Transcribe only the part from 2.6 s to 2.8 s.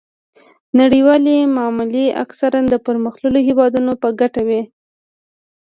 د